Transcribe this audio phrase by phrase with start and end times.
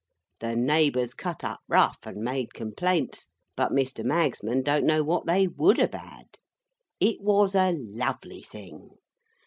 [0.39, 4.03] The neighbours cut up rough, and made complaints; but Mr.
[4.03, 6.39] Magsman don't know what they would have had.
[6.99, 8.97] It was a lovely thing.